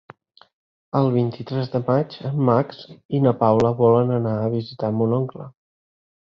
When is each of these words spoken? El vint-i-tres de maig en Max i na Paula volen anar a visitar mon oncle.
El 0.99 1.09
vint-i-tres 1.15 1.69
de 1.73 1.81
maig 1.91 2.17
en 2.31 2.41
Max 2.49 2.81
i 3.19 3.21
na 3.27 3.35
Paula 3.45 3.73
volen 3.85 4.17
anar 4.19 4.35
a 4.41 4.51
visitar 4.59 4.93
mon 4.99 5.19
oncle. 5.23 5.51